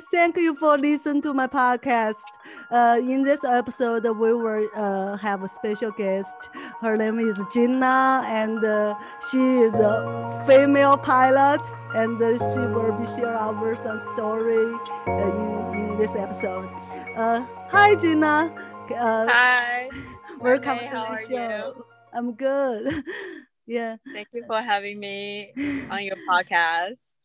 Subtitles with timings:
[0.00, 2.22] Thank you for listening to my podcast.
[2.70, 6.48] Uh, in this episode, we will uh, have a special guest.
[6.80, 8.94] Her name is Gina, and uh,
[9.30, 11.60] she is a female pilot,
[11.94, 14.72] and uh, she will be share our some story
[15.06, 16.70] uh, in in this episode.
[17.16, 18.54] Uh, hi, Gina.
[18.94, 19.90] Uh, hi.
[20.40, 21.74] Welcome to the show.
[21.76, 21.84] You?
[22.14, 23.04] I'm good.
[23.66, 23.96] yeah.
[24.12, 25.52] Thank you for having me
[25.90, 27.17] on your podcast.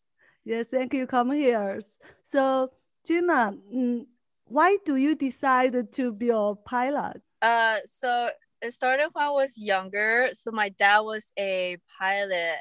[0.46, 1.07] Yes, thank you.
[1.07, 1.82] Come here.
[2.23, 2.71] So,
[3.05, 4.06] Gina, mm,
[4.46, 7.21] why do you decide to be a pilot?
[7.42, 8.29] Uh, so
[8.61, 10.29] it started when I was younger.
[10.34, 12.57] So my dad was a pilot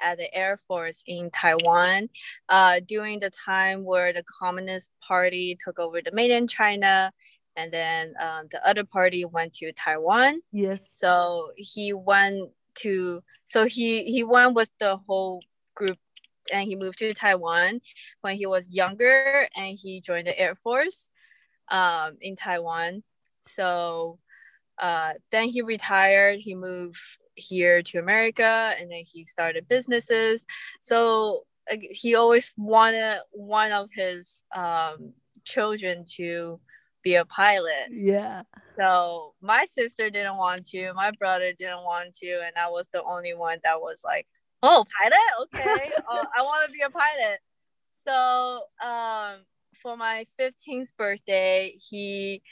[0.00, 2.08] at the Air Force in Taiwan
[2.48, 7.12] uh, during the time where the Communist Party took over the mainland China
[7.56, 10.40] and then um, the other party went to Taiwan.
[10.52, 10.86] Yes.
[10.88, 15.42] So he went to so he he went with the whole
[15.74, 15.98] group
[16.52, 17.80] and he moved to Taiwan
[18.20, 21.10] when he was younger and he joined the Air Force
[21.70, 23.02] um, in Taiwan.
[23.42, 24.18] So
[24.78, 26.98] uh, then he retired, he moved
[27.34, 30.44] here to America and then he started businesses.
[30.80, 35.12] So uh, he always wanted one of his um,
[35.44, 36.60] children to
[37.02, 37.88] be a pilot.
[37.90, 38.42] Yeah.
[38.78, 43.02] So my sister didn't want to, my brother didn't want to, and I was the
[43.02, 44.26] only one that was like,
[44.62, 45.48] oh, pilot?
[45.54, 45.90] Okay.
[46.10, 47.38] oh, I want to be a pilot.
[48.04, 49.40] So um,
[49.82, 52.42] for my 15th birthday, he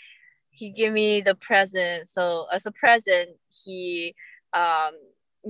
[0.51, 2.09] he gave me the present.
[2.09, 3.31] So as a present,
[3.65, 4.15] he
[4.53, 4.93] um,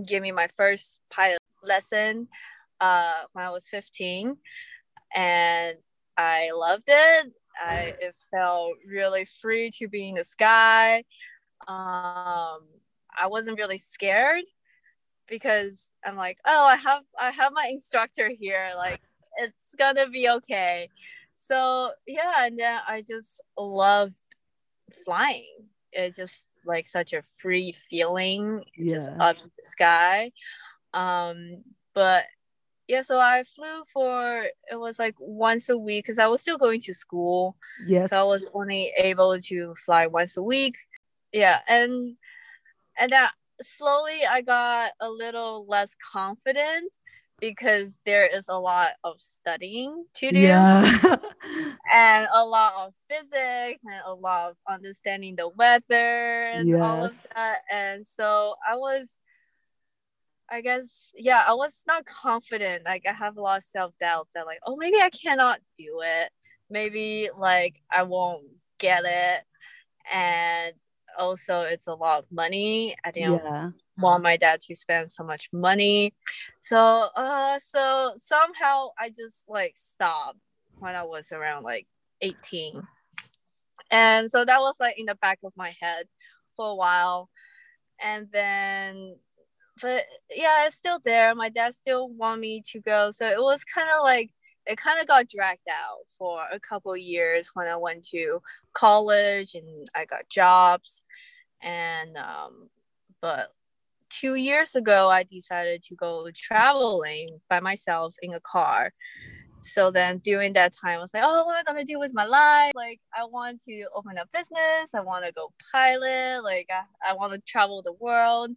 [0.07, 2.29] gave me my first pilot lesson
[2.81, 4.37] uh, when I was 15.
[5.15, 5.77] And
[6.17, 7.33] I loved it.
[7.61, 10.99] I it felt really free to be in the sky.
[11.67, 12.63] Um,
[13.19, 14.45] I wasn't really scared
[15.31, 18.73] because I'm like, oh, I have I have my instructor here.
[18.77, 19.01] Like
[19.39, 20.91] it's gonna be okay.
[21.35, 24.21] So yeah, and then I just loved
[25.05, 25.47] flying.
[25.93, 28.95] It just like such a free feeling, yeah.
[28.95, 30.33] just up in the sky.
[30.93, 31.63] Um,
[31.95, 32.25] but
[32.89, 36.59] yeah, so I flew for it was like once a week because I was still
[36.59, 37.57] going to school.
[37.87, 38.11] Yes.
[38.11, 40.77] So I was only able to fly once a week.
[41.33, 42.17] Yeah, and
[42.99, 43.33] and that
[43.63, 46.93] slowly I got a little less confident
[47.41, 50.85] because there is a lot of studying to do yeah.
[51.93, 56.81] and a lot of physics and a lot of understanding the weather and yes.
[56.81, 59.17] all of that and so i was
[60.51, 62.85] I guess yeah, I was not confident.
[62.85, 66.01] Like I have a lot of self doubt that like, oh maybe I cannot do
[66.03, 66.31] it.
[66.69, 68.47] Maybe like I won't
[68.79, 69.43] get it.
[70.13, 70.75] And
[71.19, 72.97] also it's a lot of money.
[73.05, 73.71] I didn't yeah.
[73.99, 76.15] want my dad to spend so much money.
[76.61, 80.39] So uh so somehow I just like stopped
[80.79, 81.87] when I was around like
[82.21, 82.83] 18.
[83.91, 86.07] And so that was like in the back of my head
[86.57, 87.29] for a while.
[88.03, 89.17] And then
[89.81, 91.35] but yeah, it's still there.
[91.35, 94.31] My dad still want me to go, so it was kind of like
[94.71, 98.41] it kind of got dragged out for a couple years when I went to
[98.73, 101.05] college and I got jobs,
[101.63, 102.69] and um,
[103.21, 103.53] but
[104.09, 108.93] two years ago I decided to go traveling by myself in a car.
[109.63, 112.15] So then during that time, I was like, oh, what am I gonna do with
[112.15, 112.73] my life?
[112.75, 114.95] Like, I want to open a business.
[114.95, 116.43] I want to go pilot.
[116.43, 118.53] Like, I, I want to travel the world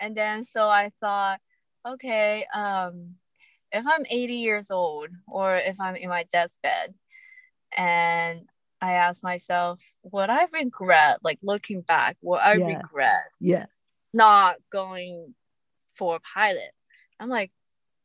[0.00, 1.38] and then so I thought,
[1.86, 3.16] okay, um,
[3.72, 6.94] if I'm 80 years old or if I'm in my deathbed
[7.76, 8.42] and
[8.80, 12.66] I ask myself, would I regret, like looking back, would I yeah.
[12.66, 13.66] regret yeah.
[14.12, 15.34] not going
[15.96, 16.70] for a pilot?
[17.18, 17.52] I'm like,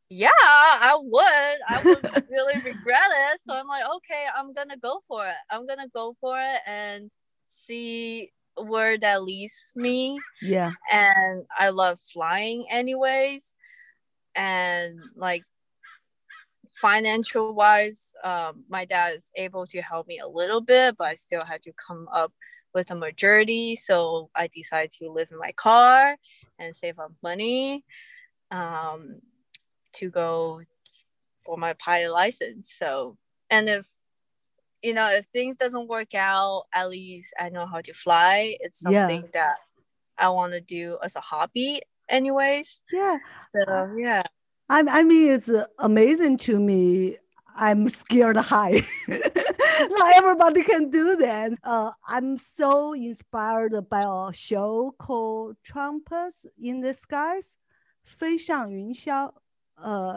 [0.10, 1.24] yeah, I would.
[1.24, 3.40] I would really regret it.
[3.46, 5.36] So I'm like, okay, I'm gonna go for it.
[5.50, 7.10] I'm gonna go for it and
[7.48, 10.18] see where that leads me.
[10.42, 10.72] Yeah.
[10.92, 13.54] And I love flying anyways.
[14.36, 15.44] And like
[16.76, 21.16] financial wise, um, my dad is able to help me a little bit, but I
[21.16, 22.34] still had to come up
[22.74, 23.76] with the majority.
[23.76, 26.18] So I decided to live in my car
[26.60, 27.84] and save up money
[28.52, 29.22] um,
[29.94, 30.62] to go
[31.46, 32.74] for my pilot license.
[32.78, 33.18] So,
[33.50, 33.88] and if
[34.82, 38.82] you know if things doesn't work out at least i know how to fly it's
[38.82, 39.30] something yeah.
[39.34, 39.56] that
[40.18, 43.18] i want to do as a hobby anyways yeah
[43.52, 44.22] so yeah
[44.70, 47.18] I, I mean, it's amazing to me.
[47.56, 48.82] I'm scared high.
[49.08, 51.54] Not everybody can do that.
[51.64, 56.04] Uh, I'm so inspired by a show called Triumph
[56.62, 57.58] in the Skies,
[58.04, 59.32] 飞上云霄.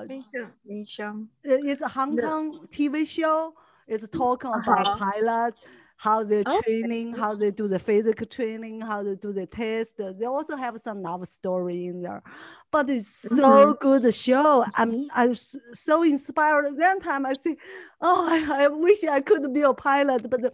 [0.07, 1.27] 飞上云霄.
[1.43, 3.55] It's a Hong Kong TV show.
[3.87, 4.99] It's talking about uh -huh.
[4.99, 5.63] pilots
[5.99, 6.61] how they're okay.
[6.63, 9.97] training, how they do the physical training, how they do the test.
[9.99, 12.23] They also have some love story in there,
[12.71, 13.83] but it's so mm-hmm.
[13.83, 14.65] good show.
[14.77, 16.77] I'm I was so inspired.
[16.79, 17.57] That time I say,
[18.01, 20.53] oh, I, I wish I could be a pilot, but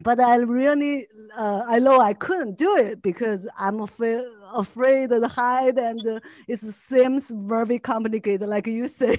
[0.00, 1.06] but I really,
[1.36, 6.06] uh, I know I couldn't do it because I'm afraid, afraid of the height and
[6.06, 9.18] uh, it seems very complicated, like you said.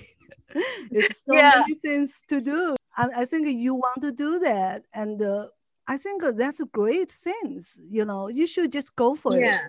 [0.91, 1.59] it's so yeah.
[1.59, 2.75] many things to do.
[2.97, 5.47] I, I, think you want to do that, and uh,
[5.87, 7.79] I think that's a great sense.
[7.89, 9.55] You know, you should just go for yeah.
[9.55, 9.61] it.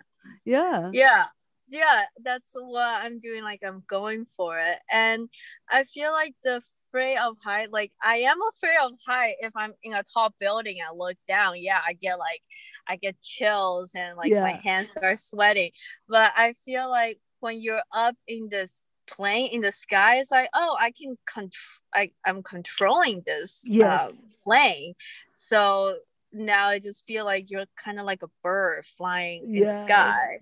[0.44, 0.90] Yeah.
[0.92, 1.24] Yeah.
[1.68, 3.42] Yeah, that's what I'm doing.
[3.42, 5.28] Like I'm going for it, and
[5.70, 6.60] I feel like the
[6.92, 7.72] afraid of height.
[7.72, 11.54] Like I am afraid of height if I'm in a tall building and look down.
[11.58, 12.42] Yeah, I get like
[12.88, 14.42] I get chills and like yeah.
[14.42, 15.70] my hands are sweating.
[16.08, 20.48] But I feel like when you're up in this plane in the sky, it's like,
[20.54, 21.52] oh, I can control
[21.94, 24.22] I, I'm controlling this uh, yes.
[24.44, 24.94] Plane.
[25.32, 25.96] So
[26.32, 29.60] now I just feel like you're kind of like a bird flying yeah.
[29.60, 30.38] in the sky.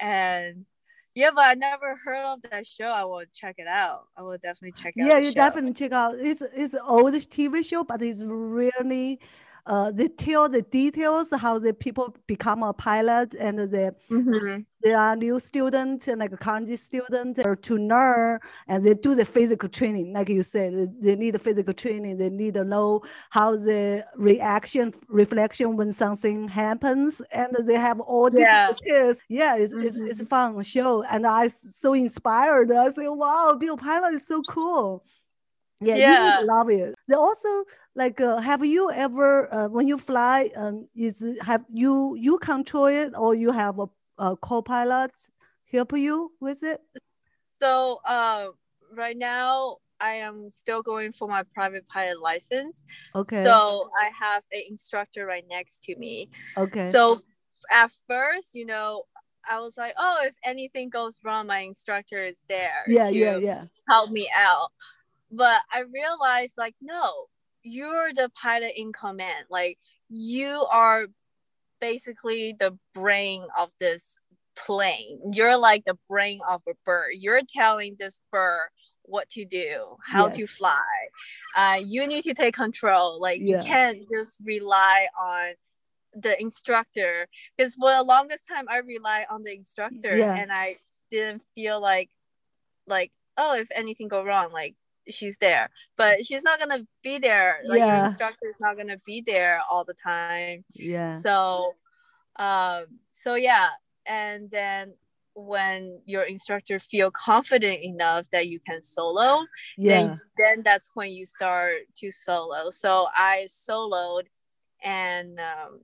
[0.00, 0.64] And
[1.18, 2.86] yeah, but I never heard of that show.
[2.86, 4.06] I will check it out.
[4.16, 5.08] I will definitely check it out.
[5.08, 5.34] Yeah, you show.
[5.34, 6.14] definitely check out.
[6.16, 9.18] It's it's old TV show, but it's really
[9.66, 14.60] uh, they tell the details how the people become a pilot and the mm-hmm.
[14.88, 19.24] They are new student like a college student or to learn and they do the
[19.24, 20.70] physical training like you said
[21.02, 27.20] they need physical training they need to know how the reaction reflection when something happens
[27.32, 28.72] and they have all these yeah.
[29.28, 29.86] yeah it's, mm-hmm.
[29.86, 34.26] it's, it's fun show and i so inspired i say wow being a pilot is
[34.26, 35.04] so cool
[35.80, 36.40] yeah, yeah.
[36.40, 36.94] you love it.
[37.06, 37.48] They also
[37.94, 42.86] like uh, have you ever uh, when you fly um, is have you you control
[42.86, 43.86] it or you have a,
[44.18, 45.12] a co-pilot
[45.70, 46.80] help you with it?
[47.60, 48.48] So uh,
[48.94, 52.84] right now I am still going for my private pilot license.
[53.14, 53.42] Okay.
[53.42, 56.30] So I have an instructor right next to me.
[56.56, 56.90] Okay.
[56.90, 57.20] So
[57.70, 59.04] at first, you know,
[59.50, 62.84] I was like, oh, if anything goes wrong, my instructor is there.
[62.86, 63.64] Yeah, yeah, yeah.
[63.88, 64.70] Help me out
[65.30, 67.26] but I realized like no,
[67.62, 69.46] you're the pilot in command.
[69.50, 69.78] Like
[70.08, 71.06] you are
[71.80, 74.18] basically the brain of this
[74.56, 75.20] plane.
[75.32, 77.12] You're like the brain of a bird.
[77.14, 78.68] You're telling this bird
[79.02, 80.36] what to do, how yes.
[80.36, 80.82] to fly.
[81.56, 83.20] Uh, you need to take control.
[83.20, 83.56] Like yeah.
[83.56, 85.54] you can't just rely on
[86.14, 87.26] the instructor
[87.56, 90.34] because for the longest time I relied on the instructor yeah.
[90.34, 90.76] and I
[91.10, 92.10] didn't feel like
[92.86, 94.74] like oh if anything go wrong like
[95.10, 97.60] she's there but she's not gonna be there.
[97.66, 97.96] Like yeah.
[97.98, 100.64] your instructor is not gonna be there all the time.
[100.74, 101.18] Yeah.
[101.18, 101.74] So
[102.36, 103.70] um so yeah.
[104.06, 104.94] And then
[105.34, 109.44] when your instructor feel confident enough that you can solo
[109.76, 110.02] yeah.
[110.02, 112.70] then then that's when you start to solo.
[112.70, 114.24] So i soloed
[114.82, 115.80] and um,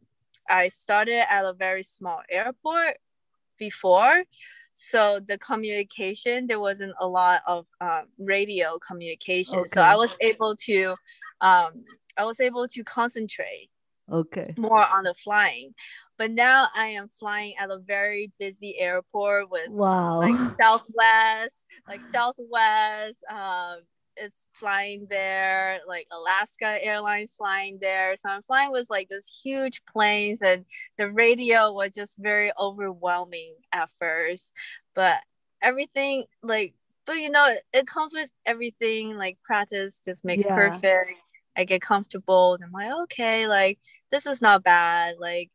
[0.49, 2.99] i started at a very small airport
[3.59, 4.25] before
[4.75, 9.61] so the communication there wasn't a lot of um, radio communication.
[9.61, 9.69] Okay.
[9.69, 10.95] so i was able to
[11.41, 11.85] um,
[12.19, 13.71] i was able to concentrate
[14.13, 14.53] okay.
[14.59, 15.75] more on the flying.
[16.19, 20.19] But now i am flying at a very busy airport with wow.
[20.19, 23.81] like southwest like southwest um,
[24.17, 28.17] it's flying there, like Alaska Airlines flying there.
[28.17, 30.65] So I'm flying with like this huge planes, and
[30.99, 34.53] the radio was just very overwhelming at first.
[34.95, 35.19] But
[35.63, 36.75] everything, like,
[37.07, 39.17] but you know, it comes with everything.
[39.17, 40.55] Like practice just makes yeah.
[40.55, 41.11] perfect.
[41.57, 42.55] I get comfortable.
[42.55, 43.79] And I'm like, okay, like
[44.11, 45.17] this is not bad.
[45.19, 45.51] Like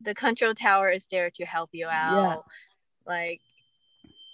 [0.00, 2.44] the control tower is there to help you out.
[3.06, 3.14] Yeah.
[3.14, 3.40] Like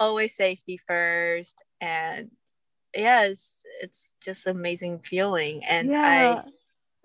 [0.00, 2.30] always safety first and
[2.94, 5.64] yeah, it's, it's just amazing feeling.
[5.64, 6.42] And yeah.
[6.44, 6.50] I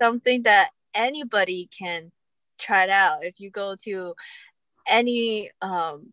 [0.00, 2.10] something that anybody can
[2.58, 3.24] try it out.
[3.24, 4.14] If you go to
[4.86, 6.12] any um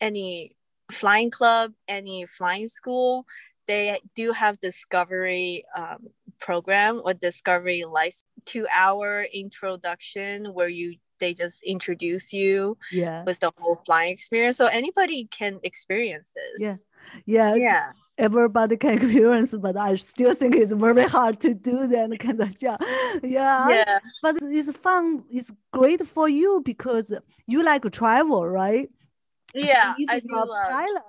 [0.00, 0.54] any
[0.92, 3.26] flying club, any flying school,
[3.66, 6.08] they do have discovery um,
[6.40, 13.40] program or discovery license two hour introduction where you they just introduce you yeah with
[13.40, 16.76] the whole flying experience so anybody can experience this yeah
[17.26, 22.16] yeah yeah everybody can experience, but I still think it's very hard to do that
[22.18, 22.80] kind of job.
[23.22, 23.68] Yeah.
[23.68, 23.98] Yeah.
[24.22, 25.24] But it's fun.
[25.30, 27.12] It's great for you because
[27.46, 28.88] you like travel, right?
[29.54, 31.02] Yeah, so I do love pilot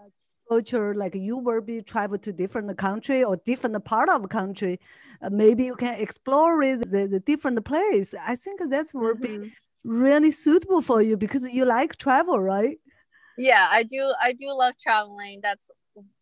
[0.47, 0.93] culture.
[0.93, 4.79] Like you will be travel to different country or different part of country.
[5.21, 8.13] Uh, maybe you can explore the, the different place.
[8.21, 9.43] I think that's will mm-hmm.
[9.43, 9.53] be
[9.85, 12.79] really suitable for you because you like travel, right?
[13.37, 14.13] Yeah, I do.
[14.21, 15.39] I do love traveling.
[15.41, 15.69] That's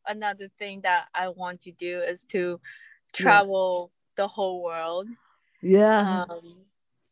[0.08, 2.60] another thing that I want to do is to
[3.14, 5.08] travel the whole world.
[5.62, 6.26] Yeah.
[6.30, 6.66] Um,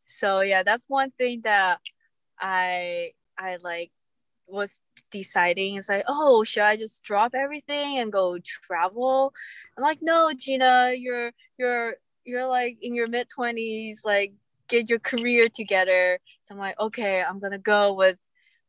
[0.06, 1.80] so yeah, that's one thing that
[2.40, 3.92] I I like
[4.48, 4.82] was
[5.12, 9.34] deciding it's like oh should i just drop everything and go travel
[9.78, 14.34] i'm like no gina you're you're you're like in your mid 20s like
[14.72, 18.26] get your career together so i'm like okay i'm gonna go with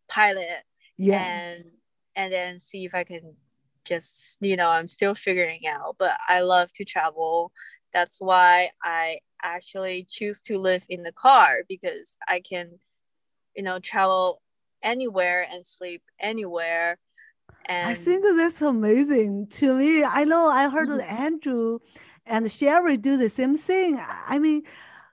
[0.08, 0.64] pilot
[0.98, 1.64] yeah and
[2.16, 3.34] and then see if i can
[3.84, 7.52] just you know i'm still figuring out but i love to travel
[7.92, 12.78] that's why i actually choose to live in the car because i can
[13.56, 14.42] you know travel
[14.82, 16.98] anywhere and sleep anywhere.
[17.66, 20.04] And I think that's amazing to me.
[20.04, 21.00] I know I heard Mhm.
[21.00, 21.78] Andrew
[22.26, 23.98] and Sherry do the same thing.
[24.00, 24.62] I mean,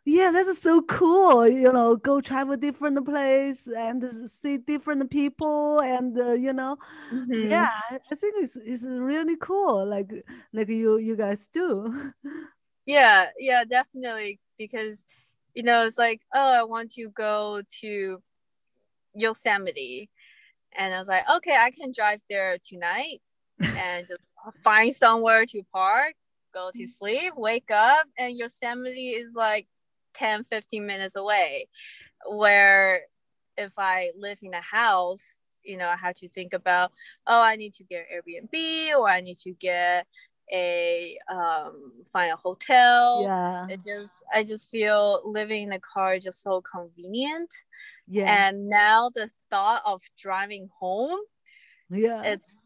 [0.09, 1.47] yeah, that's so cool.
[1.47, 6.77] You know, go travel different place and see different people, and uh, you know,
[7.11, 7.49] Mhm.
[7.51, 9.85] yeah, I I think it's it's really cool.
[9.85, 10.11] Like
[10.53, 12.11] like you you guys do.
[12.85, 14.39] yeah, yeah, definitely.
[14.57, 15.05] Because,
[15.55, 18.21] you know, it's like, oh, I want to go to
[19.13, 20.09] Yosemite.
[20.77, 23.21] And I was like, okay, I can drive there tonight
[23.59, 24.19] and just
[24.63, 26.13] find somewhere to park,
[26.53, 29.67] go to sleep, wake up, and Yosemite is like
[30.19, 31.67] 10, 15 minutes away.
[32.27, 33.01] Where
[33.57, 36.91] if I live in a house, you know, I have to think about,
[37.27, 40.07] oh, I need to get Airbnb or I need to get
[40.51, 43.21] a um find a hotel.
[43.23, 47.53] Yeah, It just I just feel living in a car is just so convenient.
[48.07, 51.19] yeah, And now the thought of driving home,
[51.89, 52.23] yeah.
[52.23, 52.57] it's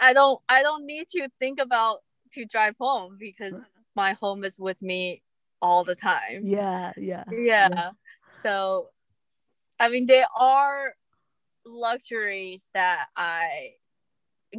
[0.00, 1.98] I don't I don't need to think about
[2.32, 5.22] to drive home because my home is with me
[5.60, 6.42] all the time.
[6.44, 7.90] Yeah, yeah, Yeah.
[8.42, 8.88] So
[9.80, 10.94] I mean there are
[11.64, 13.72] luxuries that I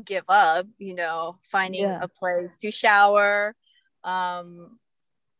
[0.05, 1.99] give up, you know, finding Yeah.
[2.01, 3.55] a place to shower.
[4.03, 4.79] Um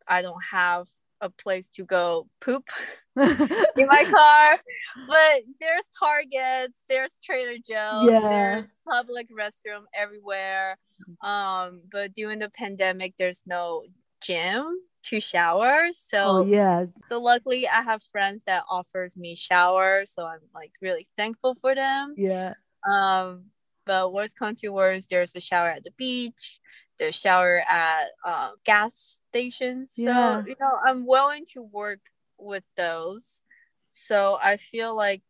[0.08, 0.88] I don't have
[1.22, 2.68] a place to go poop
[3.18, 4.60] in my car.
[5.08, 8.30] But there's Targets, there's Trader Joe's, Yeah.
[8.30, 10.78] there's public restroom everywhere.
[11.22, 13.84] Um, but during the pandemic, there's no
[14.22, 15.88] gym to shower.
[15.94, 20.06] So Oh, yeah, so luckily I have friends that offers me shower.
[20.06, 22.14] So I'm like really thankful for them.
[22.18, 22.54] yeah,
[22.88, 23.46] Um,
[23.86, 26.60] but worst come to worst, there's a shower at the beach.
[26.98, 29.92] There's shower at uh, gas stations.
[29.96, 30.44] So Yeah.
[30.46, 32.02] you know, I'm willing to work
[32.38, 33.42] with those.
[33.88, 35.24] So I feel like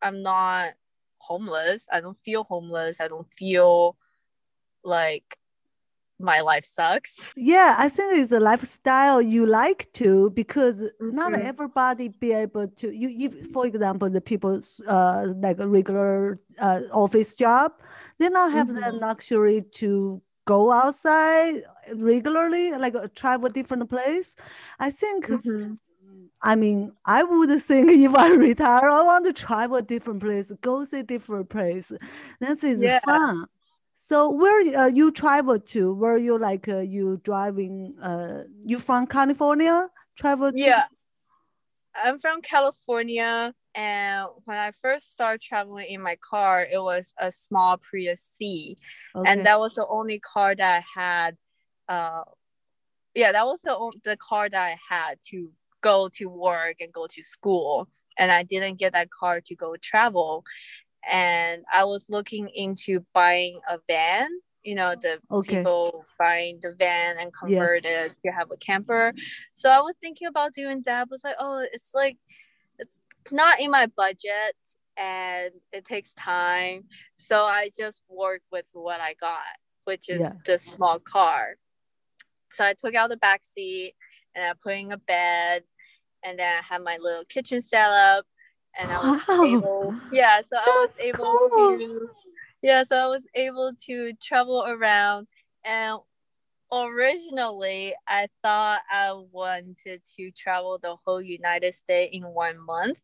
[0.00, 0.74] I'm not
[1.18, 1.88] homeless.
[1.92, 3.00] I don't feel homeless.
[3.00, 3.96] I don't feel
[4.84, 5.36] like
[6.20, 7.34] my life sucks.
[7.36, 7.74] yeah.
[7.78, 11.42] I think it's a lifestyle you like to because not Mhm.
[11.42, 12.90] everybody be able to.
[12.94, 17.72] You, if, for example, the people uh like a regular uh, office job,
[18.18, 19.00] they not have that Mhm.
[19.00, 21.62] luxury to go outside
[21.94, 24.34] regularly, like uh, travel different place.
[24.78, 25.78] I think Mhm.
[26.40, 30.52] I mean, I would think if I retire, I want to travel a different place,
[30.60, 31.92] go see different place.
[32.40, 33.00] That is Yeah.
[33.04, 33.46] fun.
[34.00, 35.92] So where uh, you travel to?
[35.92, 37.96] Where you like uh, you driving?
[38.00, 39.88] Uh, you from California?
[40.16, 40.58] Travel to?
[40.58, 40.84] Yeah.
[41.96, 47.32] I'm from California and when I first started traveling in my car, it was a
[47.32, 48.76] small Prius C.
[49.16, 49.32] Okay.
[49.32, 51.36] and that was the only car that I had
[51.88, 52.22] uh
[53.16, 53.74] yeah that was the,
[54.04, 55.50] the car that I had to
[55.80, 59.74] go to work and go to school and I didn't get that car to go
[59.82, 60.44] travel
[61.10, 64.28] and I was looking into buying a van
[64.62, 65.58] you know the Okay.
[65.58, 69.12] people buying the van and convert it to have a camper
[69.54, 72.16] so I was thinking about doing that I was like oh it's like
[72.78, 72.98] it's
[73.30, 74.56] not in my budget
[74.96, 76.84] and it takes time
[77.14, 79.40] so I just work with what I got,
[79.84, 80.32] which is Yeah.
[80.44, 81.56] the small car.
[82.50, 83.94] So I took out the back seat
[84.34, 85.64] and I put in a bed,
[86.24, 88.24] and then I had my little kitchen set up,
[88.78, 89.44] and I was Wow.
[89.44, 90.40] able, yeah.
[90.40, 91.78] So I was That's able cool.
[91.78, 92.10] to,
[92.62, 92.82] yeah.
[92.84, 95.26] So I was able to travel around,
[95.64, 95.98] and
[96.72, 103.00] originally I thought I wanted to travel the whole United States in one month.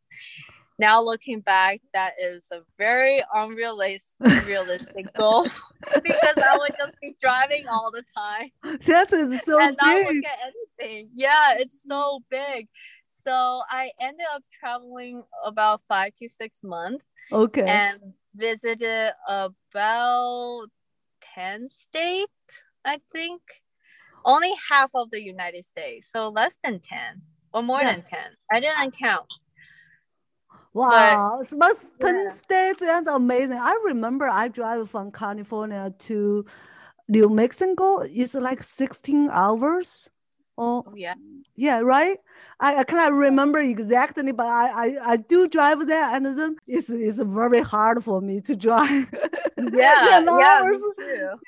[0.76, 5.44] Now looking back, that is a very unrealistic realistic goal
[6.02, 8.50] because I would just be driving all the time
[8.86, 9.68] That is so big.
[9.68, 10.24] and not look big.
[10.24, 10.38] at
[10.80, 11.10] anything.
[11.14, 12.68] Yeah, it's so big.
[13.24, 17.66] So I ended up traveling about five to six months Okay.
[17.66, 20.66] and visited about
[21.34, 22.32] 10 states,
[22.84, 23.40] I think.
[24.26, 27.92] Only half of the United States, so less than 10 or more Yeah.
[27.92, 28.36] than 10.
[28.52, 29.26] I didn't count.
[30.72, 32.30] Wow, about 10 Yeah.
[32.30, 32.80] states.
[32.80, 33.58] That's amazing.
[33.60, 36.44] I remember I drive from California to
[37.08, 38.00] New Mexico.
[38.00, 40.08] It's like 16 hours.
[40.58, 41.14] Oh, yeah.
[41.56, 42.18] Yeah, right.
[42.60, 46.88] I, I cannot remember exactly, but I, I, I do drive there, and then it's
[46.90, 49.12] it's very hard for me to drive.
[49.56, 50.80] Yeah, yeah, hours.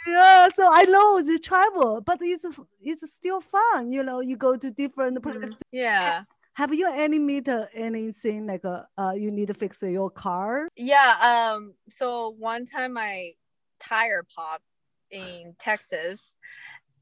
[0.07, 2.45] Yeah, so I know the travel, but it's
[2.81, 3.93] it's still fun.
[3.93, 5.57] You know, you go to different places.
[5.73, 6.23] Yeah.
[6.55, 10.69] Have you any meet uh, anything like uh, uh you need to fix your car?
[10.77, 11.53] Yeah.
[11.53, 11.75] Um.
[11.91, 13.33] So one time my
[13.81, 14.65] tire popped
[15.11, 16.35] in Texas,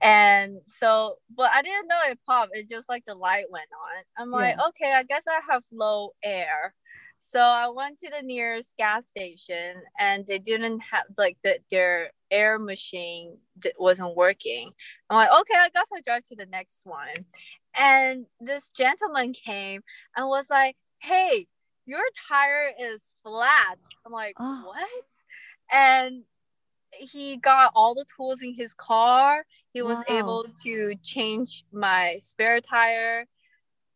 [0.05, 2.55] and so but I didn't know it popped.
[2.55, 4.05] It just like the light went on.
[4.19, 4.67] I'm like, Yeah.
[4.69, 6.75] okay, I guess I have low air.
[7.19, 12.11] So I went to the nearest gas station, and they didn't have like the, their
[12.31, 14.73] air machine that wasn't working.
[15.09, 17.25] I'm like, okay, I guess I drive to the next one.
[17.81, 19.81] And this gentleman came
[20.15, 21.47] and was like, hey,
[21.87, 23.79] your tire is flat.
[24.05, 24.63] I'm like, Oh.
[24.67, 25.05] what?
[25.73, 26.25] And
[26.93, 29.45] he got all the tools in his car.
[29.75, 30.17] He was Wow.
[30.19, 33.27] able to change my spare tire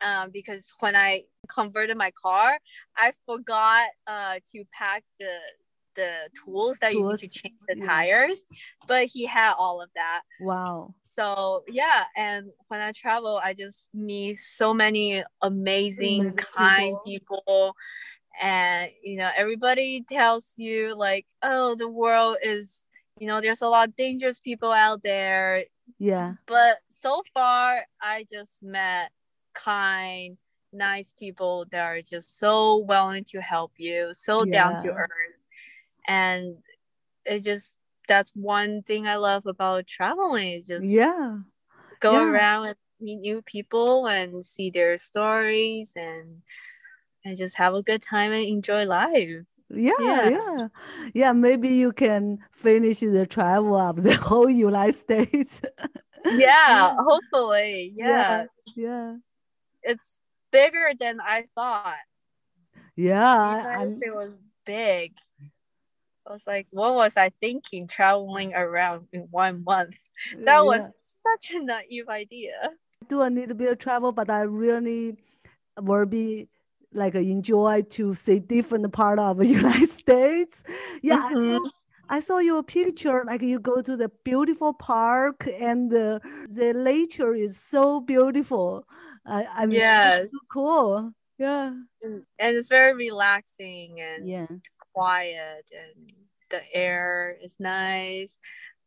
[0.01, 2.59] um, because when I converted my car,
[2.97, 5.39] I forgot uh, to pack the
[5.95, 8.43] the tools that you need to change the tires.
[8.87, 10.95] But he had all of that Wow.
[11.05, 17.75] so yeah and when i travel i just meet so many amazing Amazing kind people.
[18.41, 22.87] and you know everybody tells you like oh the world is
[23.21, 25.65] you know there's a lot of dangerous people out there
[25.99, 26.35] Yeah.
[26.47, 29.11] but so far i just met
[29.55, 30.37] kind
[30.73, 35.11] nice people that are just so willing to help you so down to earth
[36.07, 36.59] and
[37.25, 41.39] it just that's one thing i love about traveling is just Yeah.
[42.01, 42.31] go Yeah.
[42.31, 46.43] around and meet new people and see their stories and
[47.25, 49.45] and just have a good time and enjoy life.
[49.71, 50.29] Yeah, Yeah.
[50.31, 50.69] yeah,
[51.15, 51.33] yeah.
[51.33, 55.61] Maybe you can finish the travel of the whole United States.
[56.25, 57.93] Yeah, hopefully.
[57.97, 58.47] Yeah.
[58.75, 58.77] Yeah.
[58.77, 59.15] yeah,
[59.83, 60.19] It's
[60.51, 61.97] bigger than I thought.
[62.97, 63.83] yeah.
[64.01, 64.33] It was
[64.65, 65.13] big.
[66.27, 69.97] I was like, what was I thinking traveling around in one month?
[70.35, 70.93] Uh, that was
[71.25, 72.53] such a naive idea.
[73.09, 75.17] do a little bit of travel, but I really
[75.81, 76.49] will be
[76.93, 80.63] like enjoy to see different part of the United States.
[81.03, 81.71] Yeah, I saw, Mhm.
[82.09, 83.25] I saw your picture.
[83.27, 88.85] Like you go to the beautiful park, and the the nature is so beautiful.
[89.27, 90.25] I I mean, Yes.
[90.25, 91.13] it's so cool.
[91.39, 94.47] Yeah, And and it's very relaxing and yeah,
[94.95, 96.13] quiet and
[96.51, 98.39] the air is nice.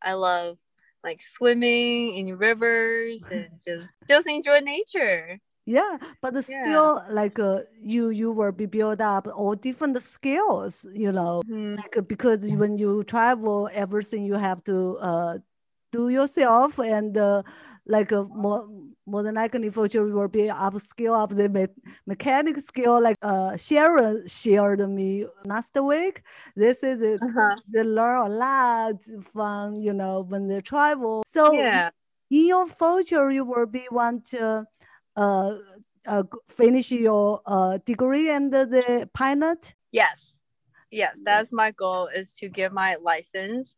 [0.02, 0.58] I love
[1.04, 5.38] like swimming in rivers and just just enjoy nature.
[5.66, 5.98] Yeah.
[6.20, 6.90] But Yeah.
[6.90, 10.86] still like uh, you you will be build up all different skills.
[10.94, 11.42] You know.
[11.44, 11.82] Mhm.
[11.82, 15.38] like uh, because when you travel everything you have to uh
[15.92, 17.42] do yourself and uh,
[17.86, 18.68] like uh, more
[19.06, 21.74] more than likely for sure you will be upskill of the me-
[22.06, 26.22] mechanic skill like uh sharon shared me last week
[26.56, 27.56] this is it Uh-huh.
[27.72, 31.90] they learn a lot from you know when they travel so Yeah.
[32.30, 34.66] in your future you will be want to
[35.16, 35.54] uh,
[36.06, 40.40] uh finish your uh degree and the, the pilot Yes.
[40.90, 43.76] Yes, that's my goal is to get my license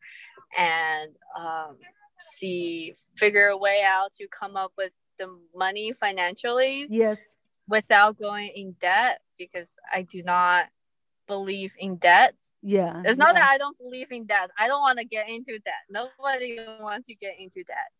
[0.58, 1.76] and um,
[2.20, 7.20] see figure a way out to come up with the money financially yes
[7.68, 10.66] without going in debt because I do not
[11.28, 12.34] believe in debt.
[12.62, 13.40] yeah It's not yeah.
[13.40, 14.50] that I don't believe in debt.
[14.58, 15.84] I don't want to get into debt.
[15.88, 17.92] Nobody wants to get into debt.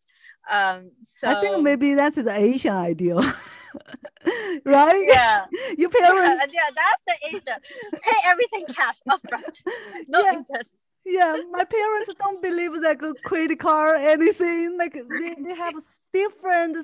[0.51, 3.17] Um, so I think maybe that's the Asian ideal,
[4.65, 5.03] right?
[5.07, 5.45] yeah,
[5.77, 7.59] Your parents, yeah, that's the Asia.
[8.01, 9.61] Pay everything cash upfront,
[10.07, 10.33] no Yeah.
[10.33, 10.71] interest.
[11.05, 14.77] yeah, my parents don't believe like a credit card anything.
[14.77, 15.75] Like they, they have
[16.13, 16.77] different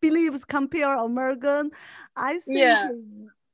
[0.00, 1.70] beliefs compare American.
[2.16, 2.88] I think, Yeah.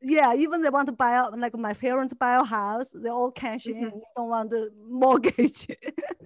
[0.00, 3.66] Yeah, even they want to buy like my parents buy a house, they all cash
[3.66, 3.74] in.
[3.74, 3.92] Mhm.
[3.94, 5.66] They don't want the mortgage.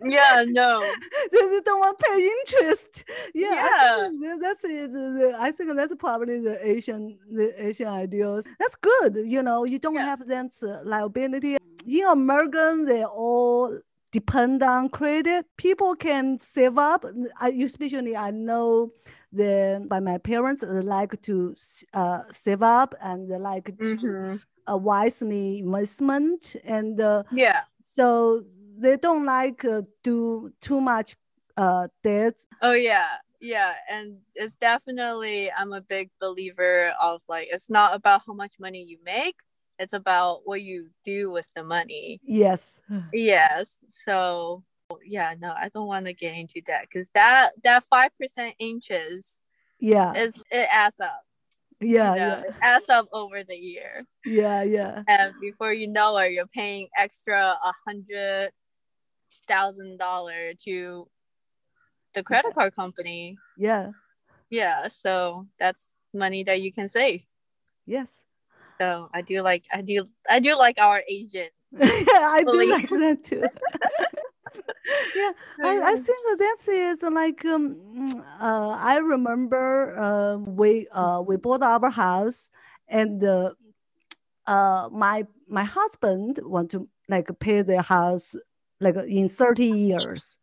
[0.05, 0.81] Yeah, no.
[1.33, 3.05] they, they don't want to pay interest.
[3.35, 4.09] Yeah, Yeah.
[4.09, 8.47] think that's is the, I think that's probably the Asian the Asian ideals.
[8.59, 9.17] That's good.
[9.25, 10.07] You know, you don't Yeah.
[10.07, 11.57] have that uh, liability.
[11.87, 13.79] In American, they all
[14.13, 15.47] depend on credit.
[15.57, 17.05] People can save up.
[17.41, 18.91] I especially I know
[19.33, 21.55] the by my parents they like to
[21.95, 24.41] uh, save up and they like to Mhm.
[24.71, 27.01] uh, wisely investment and.
[27.01, 27.63] Uh, Yeah.
[27.85, 28.43] so
[28.81, 31.17] they don't like uh, do too much
[31.57, 33.09] uh debts Oh yeah.
[33.41, 38.55] Yeah, and it's definitely I'm a big believer of like it's not about how much
[38.61, 39.35] money you make,
[39.79, 42.21] it's about what you do with the money.
[42.23, 42.81] yes
[43.13, 43.81] Yes.
[43.89, 44.63] So
[45.05, 49.43] yeah, no, I don't want to get into that because that that five percent interest
[49.81, 50.13] Yeah.
[50.15, 51.23] is it adds up.
[51.81, 52.41] Yeah, you know, yeah.
[52.43, 54.03] It adds up over the year.
[54.25, 55.03] Yeah, yeah.
[55.09, 58.51] And before you know it, you're paying extra a hundred
[59.49, 61.09] thousand dollar to
[62.15, 63.37] the credit card company.
[63.57, 63.91] Yeah.
[64.51, 64.89] Yeah.
[64.89, 67.27] So that's money that you can save.
[67.87, 68.23] Yes.
[68.79, 71.51] So I do like I do I do like our agent.
[71.73, 73.43] yeah, I do Believe- like that too.
[75.15, 81.37] yeah, I, I think that is like um, uh, I remember uh, we uh, we
[81.37, 82.51] bought our house
[82.89, 83.51] and uh,
[84.47, 88.35] uh, my my husband want to like pay the house
[88.81, 90.39] like in 30 years.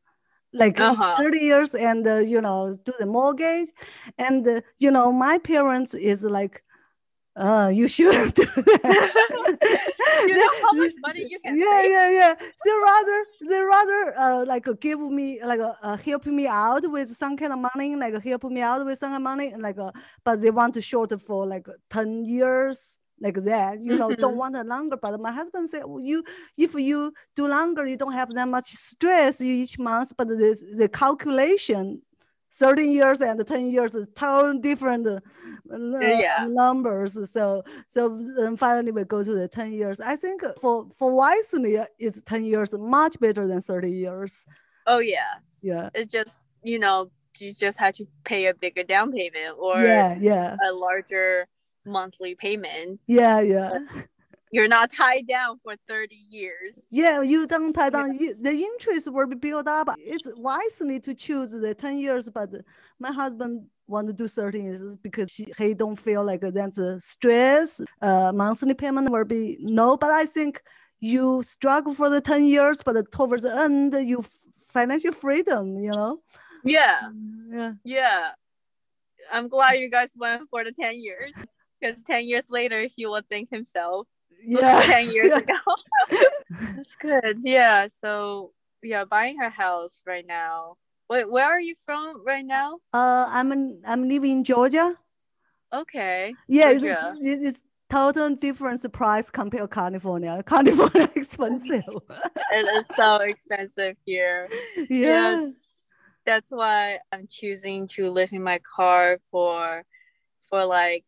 [0.54, 1.18] Like Uh-huh.
[1.18, 3.70] 30 years and uh, you know do the mortgage.
[4.18, 6.64] And uh, you know my parents is like
[7.40, 9.60] uh you shouldn't do that.
[10.26, 11.92] You know how much money you can yeah save?
[11.94, 12.36] yeah yeah.
[12.64, 17.10] They rather they rather uh like give me like uh, uh, help me out with
[17.16, 19.92] some kind of money like help me out with some kind of money like uh,
[20.24, 23.80] but they want to short for like 10 years like that.
[23.82, 24.38] You know don't Mhm.
[24.38, 24.98] want it longer.
[24.98, 26.24] But my husband said well, you
[26.58, 30.14] if you do longer you don't have that much stress each month.
[30.18, 32.02] But this the calculation
[32.52, 35.20] 13 years and 10 years is totally different uh,
[35.72, 36.46] uh, Yeah.
[36.50, 41.14] numbers so so then finally we go to the 10 years i think for for
[41.14, 44.46] wisely it's 10 years much better than 30 years
[44.88, 45.36] Oh yeah.
[45.62, 49.78] yeah It's just you know you just have to pay a bigger down payment or
[49.82, 51.48] yeah yeah a larger
[51.86, 53.00] monthly payment.
[53.08, 53.78] yeah yeah
[54.52, 56.82] You're not tied down for 30 years.
[56.92, 61.14] yeah you don't tie down you, the interest will be built up it's wisely to
[61.14, 62.50] choose the 10 years but
[63.00, 67.00] my husband want to do 30 years because he, he don't feel like that's a
[67.00, 70.62] stress uh monthly payment will be no but i think
[71.00, 74.24] you struggle for the 10 years but towards the end you
[74.74, 76.20] financial freedom you know
[76.64, 77.10] Yeah.
[77.52, 78.32] yeah Yeah.
[79.32, 81.34] I'm glad you guys went for the 10 years
[81.80, 84.08] because 10 years later he will thank himself
[84.44, 85.38] yeah 10 years yeah.
[85.38, 85.60] ago.
[86.76, 87.40] That's good.
[87.44, 87.88] Yeah.
[87.88, 88.52] So,
[88.84, 90.78] yeah, buying her house right now.
[91.10, 92.78] Wait, where are you from right now?
[92.94, 94.96] uh i'm in, i'm living in georgia
[95.74, 96.36] Okay.
[96.48, 97.16] yeah it's, Georgia.
[97.22, 101.84] it's, it's total difference price compared to california california is expensive
[102.52, 104.48] It is so expensive here.
[104.90, 105.50] yeah
[106.26, 109.84] That's why I'm choosing to live in my car for
[110.50, 111.06] for like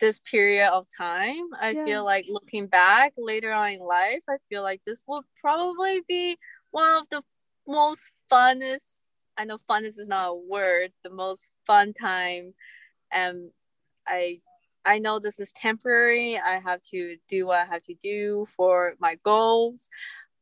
[0.00, 1.48] this period of time.
[1.60, 1.84] I Yeah.
[1.84, 6.38] feel like looking back later on in life, I feel like this will probably be
[6.70, 7.22] one of the
[7.66, 9.06] most funnest
[9.36, 12.54] I know funnest is not a word, the most fun time.
[13.12, 13.50] And
[14.06, 14.40] I
[14.84, 16.38] I know this is temporary.
[16.38, 19.88] I have to do what I have to do for my goals.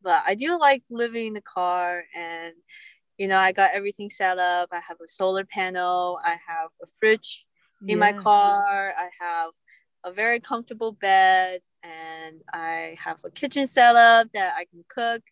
[0.02, 2.54] But I do like living in the car and
[3.18, 4.70] you know, I got everything set up.
[4.72, 7.44] I have a solar panel, I have a fridge
[7.88, 9.50] in my car, I have
[10.04, 15.22] a very comfortable bed, and I have a kitchen set up that I can cook.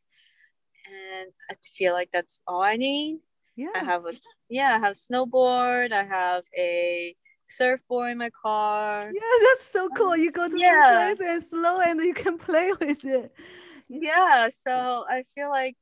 [0.86, 3.20] And I feel like that's all I need.
[3.56, 4.12] yeah I have a
[4.48, 7.14] yeah, I have snowboard, I have a
[7.46, 9.10] surfboard in my car.
[9.12, 10.16] Yeah, that's so um, cool.
[10.16, 10.70] You go to Yeah.
[10.70, 13.32] some place and slow and you can play with it.
[13.88, 15.76] Yeah, so I feel like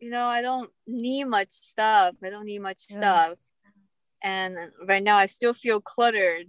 [0.00, 2.14] you know, I don't need much stuff.
[2.22, 2.96] I don't need much Yeah.
[2.96, 3.38] stuff.
[4.22, 6.46] And right now I still feel cluttered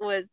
[0.00, 0.26] with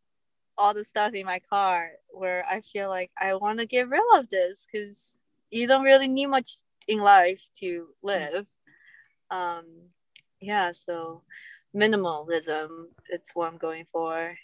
[0.58, 4.02] all the stuff in my car where I feel like I want to get rid
[4.16, 5.20] of this cuz
[5.50, 8.46] you don't really need much in life to live.
[9.32, 9.66] Um
[10.40, 11.24] yeah, so
[11.76, 14.36] minimalism it's what I'm going for.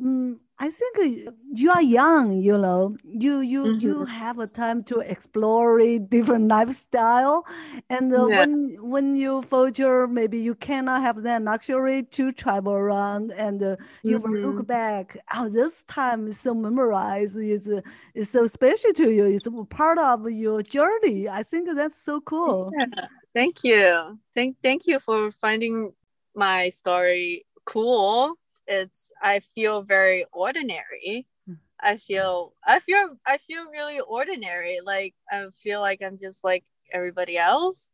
[0.00, 0.96] Mm, I think
[1.28, 2.96] uh, you are young, you know.
[3.04, 4.06] You you you Mhm.
[4.06, 7.44] have a time to explore a different lifestyle,
[7.90, 8.38] and uh, Yeah.
[8.38, 13.76] when when you future maybe you cannot have that luxury to travel around, and uh,
[14.06, 14.42] you will Mm-hmm.
[14.42, 15.18] look back.
[15.34, 17.36] Oh, this time is so memorized.
[17.36, 17.80] Is uh,
[18.14, 19.26] is so special to you.
[19.26, 21.28] It's part of your journey.
[21.28, 22.76] I think that's so cool.
[22.78, 24.18] Yeah, thank you.
[24.34, 25.92] Thank thank you for finding
[26.34, 28.34] my story cool.
[28.70, 31.26] It's I feel very ordinary.
[31.48, 31.58] Mm.
[31.80, 34.78] I feel I feel I feel really ordinary.
[34.84, 37.90] Like I feel like I'm just like everybody else,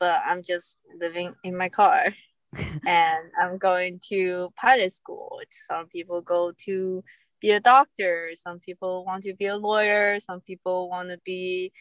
[0.00, 2.14] but I'm just living in my car.
[2.86, 5.40] and I'm going to pilot school.
[5.50, 7.04] Some people go to
[7.40, 8.30] be a doctor.
[8.34, 10.18] Some people want to be a lawyer.
[10.20, 11.72] Some people want to be,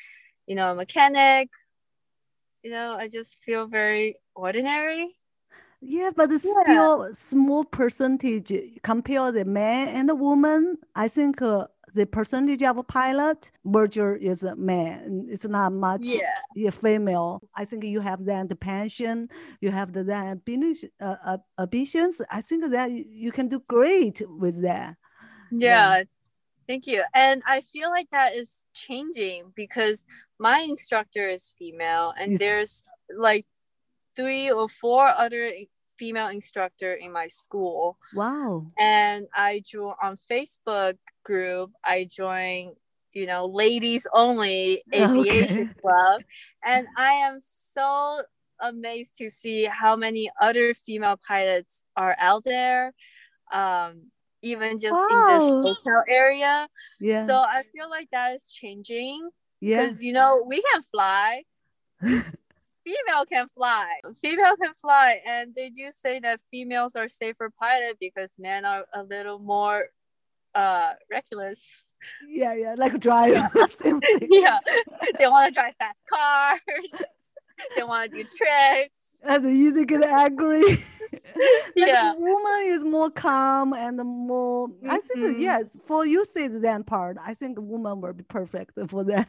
[0.45, 1.49] you know, a mechanic.
[2.63, 5.16] You know, I just feel very ordinary.
[5.81, 6.63] Yeah, but it's Yeah.
[6.63, 8.51] still small percentage
[8.83, 10.77] compare the man and the woman.
[10.95, 15.27] I think uh, the percentage of a pilot, merger is a man.
[15.29, 16.69] It's not much yeah.
[16.71, 17.41] female.
[17.55, 19.29] I think you have then the passion,
[19.61, 20.41] you have the then
[20.99, 22.21] uh, uh, ambitions.
[22.29, 24.95] I think that you can do great with that.
[25.51, 25.97] Yeah.
[25.97, 26.03] yeah.
[26.67, 27.03] Thank you.
[27.13, 30.05] And I feel like that is changing because
[30.37, 32.39] my instructor is female and yes.
[32.39, 32.83] there's
[33.15, 33.45] like
[34.17, 35.51] three or four other
[35.97, 37.97] female instructor in my school.
[38.13, 38.67] Wow.
[38.77, 42.73] And I joined on Facebook group, I joined,
[43.13, 45.73] you know, ladies only aviation okay.
[45.81, 46.21] club.
[46.65, 48.21] And I am so
[48.59, 52.93] amazed to see how many other female pilots are out there.
[53.51, 54.11] Um,
[54.43, 55.07] even just wow.
[55.09, 56.67] in this hotel area.
[56.99, 57.25] Yeah.
[57.25, 59.29] So I feel like that is changing.
[59.59, 59.81] Yeah.
[59.81, 61.43] Because you know, we can fly.
[62.87, 63.85] female can fly.
[64.21, 68.85] Female can fly, and they do say that females are safer pilot because men are
[68.93, 69.87] a little more
[70.55, 71.85] uh reckless.
[72.27, 73.33] Yeah, yeah, like drive.
[74.29, 74.59] yeah,
[75.17, 76.59] they want to drive fast cars.
[77.75, 78.99] they want to do tricks.
[79.23, 80.61] As easy get angry.
[81.11, 84.67] like yeah, woman is more calm and more.
[84.67, 84.89] Mm-hmm.
[84.91, 85.41] I think mm-hmm.
[85.41, 89.27] yes, for you say that part, I think woman will be perfect for that.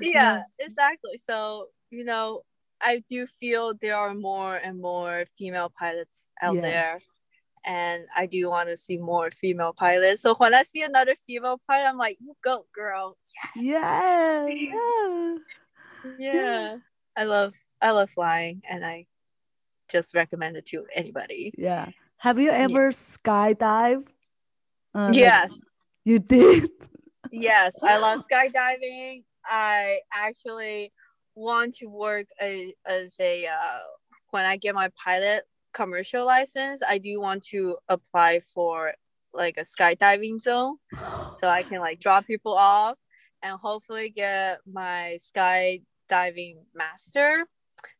[0.00, 1.18] yeah, exactly.
[1.24, 2.42] So you know,
[2.82, 6.60] I do feel there are more and more female pilots out yeah.
[6.60, 6.98] there.
[7.64, 10.20] And I do want to see more female pilots.
[10.20, 13.16] So when I see another female pilot, I'm like, you go, girl.
[13.54, 14.50] Yes.
[14.50, 15.34] Yeah.
[16.18, 16.32] Yeah.
[16.34, 16.76] yeah.
[17.16, 19.06] I love I love flying and I
[19.88, 21.52] just recommend it to anybody.
[21.56, 21.90] Yeah.
[22.16, 22.92] Have you ever yeah.
[22.92, 24.06] skydive?
[24.94, 25.60] Uh, yes.
[26.04, 26.70] You did?
[27.30, 27.76] yes.
[27.82, 29.24] I love skydiving.
[29.44, 30.92] I actually
[31.34, 33.78] want to work a, as a uh,
[34.30, 38.94] when I get my pilot commercial license, I do want to apply for
[39.32, 40.76] like a skydiving zone,
[41.36, 42.96] so I can like drop people off
[43.42, 47.46] and hopefully get my skydiving master.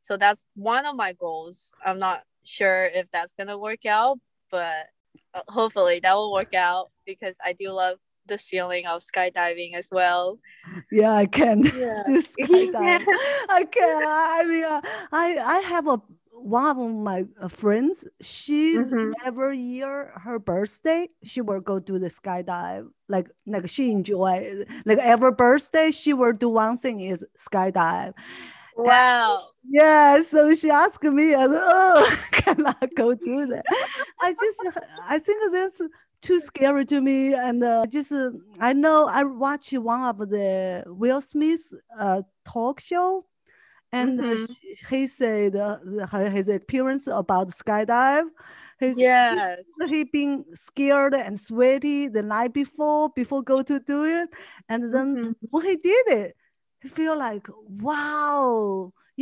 [0.01, 1.73] So that's one of my goals.
[1.85, 4.19] I'm not sure if that's gonna work out,
[4.51, 4.87] but
[5.35, 9.89] uh, hopefully that will work out because I do love the feeling of skydiving as
[9.91, 10.39] well.
[10.91, 12.03] Yeah, I can yeah.
[12.07, 13.05] do skydiving.
[13.49, 14.03] I can.
[14.07, 14.81] I mean, uh,
[15.13, 16.01] I I have a
[16.43, 18.07] one of my uh, friends.
[18.21, 19.13] She mm-hmm.
[19.25, 22.89] every year her birthday she will go do the skydive.
[23.09, 28.15] Like like she enjoy like every birthday she will do one thing is skydive.
[28.77, 29.47] Wow.
[29.65, 33.65] And, yeah, so she asked me, oh, can I go do that?
[34.21, 35.83] I just, I think that's
[36.23, 37.35] too scary to me.
[37.35, 42.81] And uh, just uh, I know I watched one of the Will Smith uh, talk
[42.81, 43.27] show,
[43.91, 44.53] and mm-hmm.
[44.91, 45.79] he said uh,
[46.31, 48.29] his appearance about skydive.
[48.79, 54.31] His, yes, he been scared and sweaty the night before before go to do it,
[54.69, 55.33] and then mm-hmm.
[55.51, 56.37] when he did it,
[56.81, 58.72] he feel like wow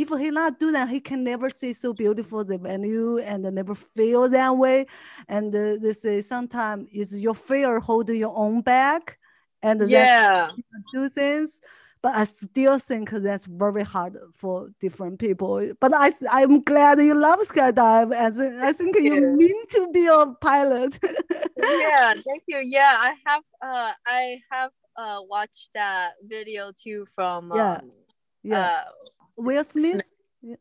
[0.01, 3.75] if he not do that, he can never see so beautiful the venue and never
[3.75, 4.85] feel that way.
[5.27, 9.17] And uh, they say sometimes it's your fear holding your own back,
[9.61, 10.49] and yeah,
[10.93, 11.61] do things.
[12.01, 15.71] But I still think that's very hard for different people.
[15.79, 20.07] But I, I'm glad you love skydive, as I think you, you mean to be
[20.07, 20.97] a pilot.
[21.57, 22.59] yeah, thank you.
[22.63, 23.43] Yeah, I have.
[23.61, 27.73] Uh, I have uh watched that video too from yeah.
[27.73, 27.91] Um,
[28.43, 28.59] yeah.
[28.59, 28.83] Uh,
[29.41, 30.03] Will Smith?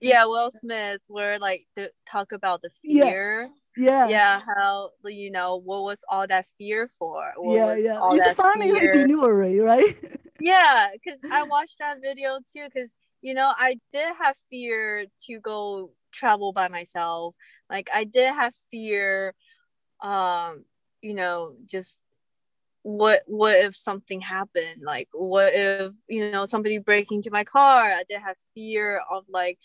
[0.00, 3.50] Yeah, Will Smith, where like to talk about the fear.
[3.76, 4.08] Yeah.
[4.08, 7.32] Yeah, how you know what was all that fear for?
[7.36, 8.00] What yeah, yeah.
[8.12, 9.06] it's funny fear?
[9.06, 9.94] delivery, right?
[10.40, 12.64] yeah, because I watched that video too.
[12.64, 17.34] Because you know I did have fear to go travel by myself.
[17.70, 19.34] Like I did have fear,
[20.02, 20.64] um,
[21.00, 22.00] you know, just
[22.82, 24.82] what what if something happened?
[24.82, 27.84] Like what if you know somebody break into my car?
[27.84, 29.58] I did have fear of like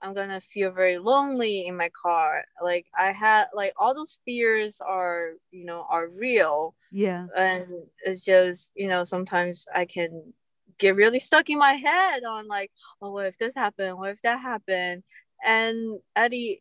[0.00, 2.44] i'm gonna feel very lonely in my car.
[2.62, 6.74] Like i had like all those fears are you know are real.
[6.92, 7.26] Yeah.
[7.36, 7.66] And
[8.02, 10.32] it's just you know sometimes i can
[10.78, 13.98] get really stuck in my head on like oh what if this happened?
[13.98, 15.02] What if that happened?
[15.44, 16.60] And at the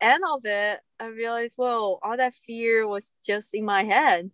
[0.00, 4.28] end of it i realized well all that fear was just in my head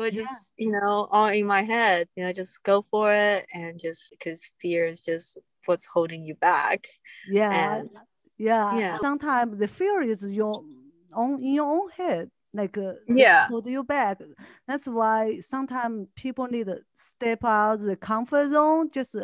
[0.00, 0.22] but yeah.
[0.22, 4.10] just you know all in my head you know just go for it and just
[4.10, 5.36] because fear is just
[5.66, 6.86] what's holding you back.
[7.28, 7.90] Yeah and,
[8.38, 8.98] yeah yeah.
[9.02, 10.64] sometimes the fear is your
[11.12, 13.46] own in your own head like uh, yeah.
[13.48, 14.18] hold you back.
[14.66, 19.14] That's why sometimes people need to step out the comfort zone just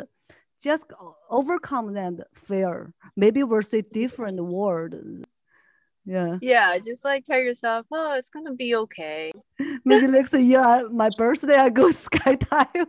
[0.61, 0.85] just
[1.29, 2.93] overcome that fear.
[3.15, 5.25] Maybe we'll see different word
[6.07, 6.37] Yeah.
[6.41, 9.33] Yeah, just like tell yourself, oh, it's gonna be okay.
[9.85, 12.87] Maybe next year, my birthday, I go skydive.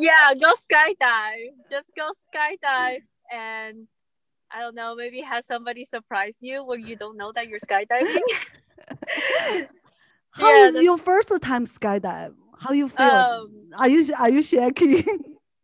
[0.00, 1.54] yeah, go skydive.
[1.70, 3.02] Just go skydive
[3.32, 3.86] and
[4.50, 8.22] I don't know, maybe have somebody surprise you when you don't know that you're skydiving.
[10.30, 12.34] How yeah, is your first time skydive?
[12.58, 13.06] How you feel?
[13.06, 15.04] Um, are you are you shaking?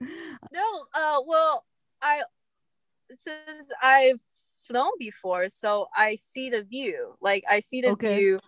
[0.00, 1.64] no, uh, well,
[2.00, 2.22] I
[3.10, 4.20] since I've
[4.72, 7.14] flown before, so I see the view.
[7.20, 8.16] Like I see the okay.
[8.16, 8.40] view,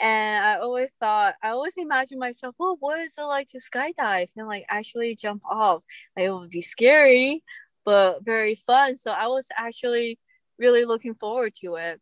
[0.00, 4.28] and I always thought I always imagine myself, well, what is it like to skydive
[4.36, 5.82] and like actually jump off?
[6.16, 7.42] Like, it would be scary,
[7.84, 8.96] but very fun.
[8.96, 10.18] So I was actually
[10.58, 12.00] really looking forward to it.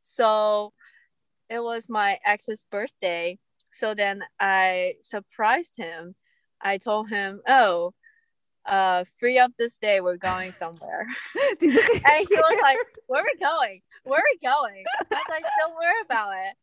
[0.00, 0.72] So
[1.50, 3.38] it was my ex's birthday.
[3.72, 6.14] So then I surprised him.
[6.60, 7.92] I told him, oh,
[8.68, 10.00] uh, free up this day.
[10.00, 11.06] We're going somewhere.
[11.50, 13.80] and he was like, where are we going?
[14.04, 14.84] Where are we going?
[15.10, 16.56] I was like, don't worry about it.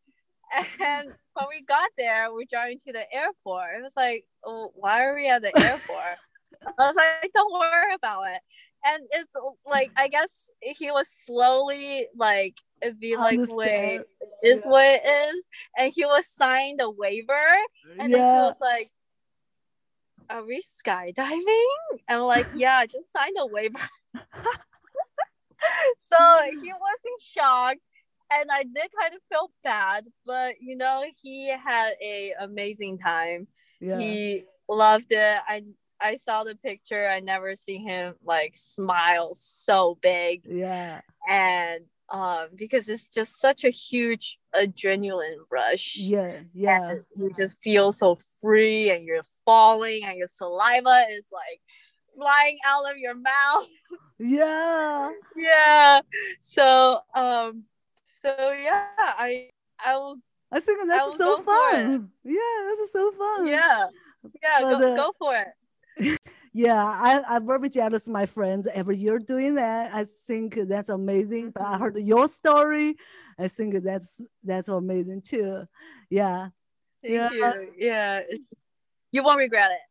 [0.81, 3.77] And when we got there, we're driving to the airport.
[3.77, 6.17] It was like, oh, why are we at the airport?
[6.79, 8.41] I was like, don't worry about it.
[8.87, 9.33] And it's
[9.65, 12.55] like, I guess he was slowly like,
[12.99, 14.01] be like, wait,
[14.43, 14.71] is yeah.
[14.71, 15.47] what it is.
[15.77, 17.33] And he was signed a waiver.
[17.99, 18.17] And yeah.
[18.17, 18.91] then he was like,
[20.29, 21.65] are we skydiving?
[21.91, 23.79] And I'm like, yeah, just sign the waiver.
[25.97, 27.77] so he was in shock
[28.33, 33.47] and I did kind of feel bad, but you know, he had a amazing time.
[33.79, 33.97] Yeah.
[33.97, 35.39] He loved it.
[35.47, 35.63] I
[36.01, 37.07] I saw the picture.
[37.07, 40.45] I never seen him like smile so big.
[40.45, 41.01] Yeah.
[41.27, 45.97] And um because it's just such a huge adrenaline rush.
[45.97, 46.89] Yeah, yeah.
[46.89, 51.61] And you just feel so free and you're falling and your saliva is like
[52.15, 53.67] flying out of your mouth.
[54.19, 55.11] Yeah.
[55.35, 56.01] yeah.
[56.39, 57.63] So um
[58.05, 59.49] so yeah, I
[59.83, 60.17] I will
[60.51, 62.11] I think that's so fun.
[62.23, 63.47] Yeah, that's so fun.
[63.47, 63.87] Yeah.
[64.41, 66.19] Yeah, but, go, uh, go for it.
[66.57, 69.93] yeah, I, I'm very jealous of my friends every year doing that.
[69.93, 71.51] I think that's amazing.
[71.51, 72.95] But I heard your story.
[73.37, 75.65] I think that's that's amazing too.
[76.09, 76.47] Yeah.
[77.03, 77.29] Thank yeah.
[77.33, 77.73] you.
[77.77, 78.21] Yeah.
[79.11, 79.81] You won't regret it.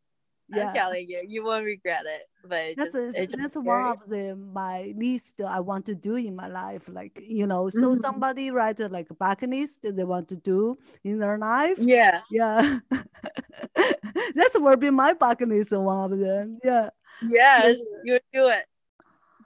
[0.47, 0.67] Yeah.
[0.67, 2.29] I'm telling you, you won't regret it.
[2.43, 6.35] But that's just, a, that's one of the my list I want to do in
[6.35, 6.87] my life.
[6.87, 8.01] Like you know, so mm-hmm.
[8.01, 11.77] somebody write like a bucket list they want to do in their life.
[11.79, 12.79] Yeah, yeah.
[13.75, 16.59] that's will be my bucket list one of them.
[16.63, 16.89] Yeah.
[17.25, 18.65] Yes, you do it.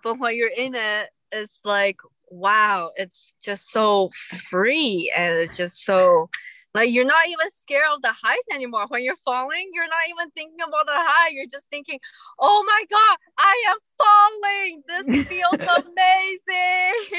[0.03, 1.97] But when you're in it, it's like
[2.31, 4.11] wow, it's just so
[4.49, 6.29] free and it's just so
[6.73, 8.85] like you're not even scared of the heights anymore.
[8.89, 11.33] When you're falling, you're not even thinking about the height.
[11.33, 11.99] You're just thinking,
[12.39, 14.83] "Oh my god, I am falling!
[14.87, 15.61] This feels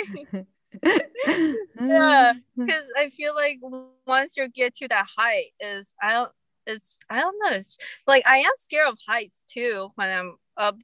[0.03, 0.47] amazing."
[1.81, 3.59] yeah, because I feel like
[4.07, 6.33] once you get to that height, is I don't,
[6.67, 7.57] it's I don't know.
[7.57, 10.79] It's like I am scared of heights too when I'm up,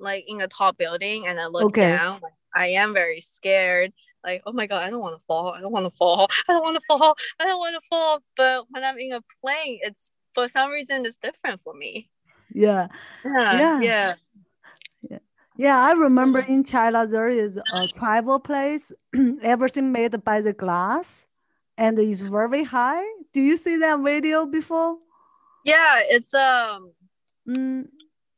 [0.00, 1.92] like in a tall building and I look okay.
[1.92, 2.20] down.
[2.54, 3.92] I am very scared
[4.24, 5.52] like, oh my god, I don't want to fall.
[5.52, 6.28] I don't want to fall.
[6.48, 7.16] I don't want to fall.
[7.38, 8.18] I don't want to fall.
[8.36, 12.10] But when I'm in a plane, it's for some reason it's different for me.
[12.52, 12.88] Yeah.
[13.24, 13.58] Yeah.
[13.58, 13.80] Yeah.
[13.80, 14.14] Yeah.
[15.08, 15.18] yeah.
[15.56, 18.92] yeah I remember in China there is a travel place,
[19.42, 21.26] everything made by the glass,
[21.76, 23.04] and it's very high.
[23.32, 24.98] Do you see that video before?
[25.64, 26.92] Yeah, it's um.
[27.48, 27.88] Mm,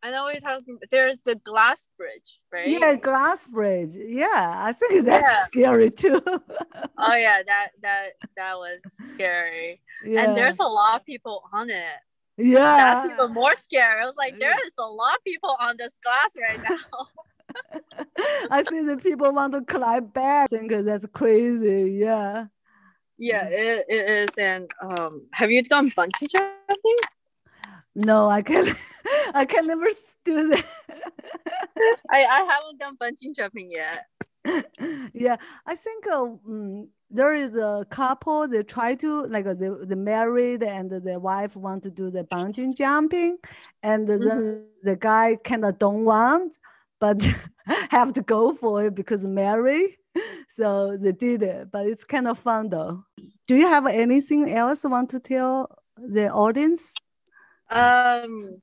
[0.02, 0.78] I know you're talking.
[0.90, 2.66] There's the glass bridge, right?
[2.66, 3.90] Yeah, glass bridge.
[3.94, 5.46] Yeah, I think that's yeah.
[5.46, 6.20] scary too.
[6.26, 8.78] oh yeah, that that that was
[9.14, 9.80] scary.
[10.04, 10.24] Yeah.
[10.24, 12.00] And there's a lot of people on it.
[12.36, 13.04] Yeah.
[13.04, 14.02] That's even more scary.
[14.02, 18.04] I was like, there is a lot of people on this glass right now.
[18.50, 20.48] I see the people want to climb back.
[20.52, 21.92] I think that's crazy.
[21.92, 22.46] Yeah.
[23.18, 24.30] Yeah, it, it is.
[24.38, 26.96] And um, have you done bungee jumping?
[27.94, 28.66] No, I can
[29.34, 29.86] I can never
[30.24, 30.64] do that.
[32.10, 34.06] I, I haven't done bungee jumping yet.
[35.14, 39.84] yeah, I think uh, um, there is a couple they try to like uh, the,
[39.86, 43.38] the married and the wife want to do the bungee jumping,
[43.82, 44.62] and the mm-hmm.
[44.82, 46.56] the guy kind of don't want,
[46.98, 47.26] but
[47.90, 49.96] have to go for it because married.
[50.50, 53.04] So they did it, but it's kind of fun though.
[53.46, 56.92] Do you have anything else want to tell the audience?
[57.72, 58.60] Um,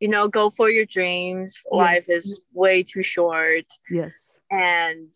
[0.00, 1.62] you know, go for your dreams.
[1.64, 1.72] Yes.
[1.72, 3.66] Life is way too short.
[3.90, 4.38] Yes.
[4.50, 5.08] And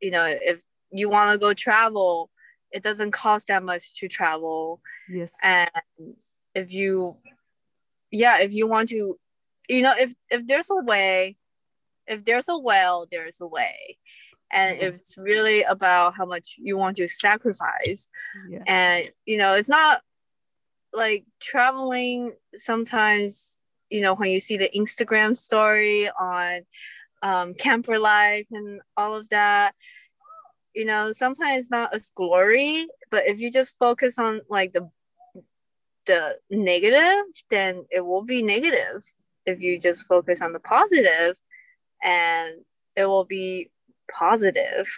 [0.00, 2.30] you know, if you want to go travel,
[2.70, 4.80] it doesn't cost that much to travel.
[5.08, 5.34] Yes.
[5.42, 5.70] And
[6.54, 7.16] if you
[8.10, 9.18] yeah, if you want to
[9.68, 11.36] you know, if if there's a way,
[12.06, 13.98] if there's a well, there's a way.
[14.52, 18.08] and it's really about how much you want to sacrifice
[18.50, 18.64] Yeah.
[18.66, 20.02] and you know it's not
[20.92, 23.58] like traveling sometimes
[23.90, 26.60] you know when you see the instagram story on
[27.22, 29.74] um, camper life and all of that
[30.74, 34.88] you know sometimes not as glory but if you just focus on like the
[36.06, 39.04] the negative then it will be negative
[39.46, 41.36] if you just focus on the positive
[42.02, 42.54] and
[42.96, 43.70] it will be
[44.10, 44.88] positive.